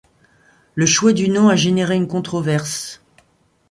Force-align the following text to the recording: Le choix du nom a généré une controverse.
Le 0.73 0.87
choix 0.87 1.13
du 1.13 1.29
nom 1.29 1.47
a 1.49 1.55
généré 1.55 1.95
une 1.95 2.07
controverse. 2.07 3.03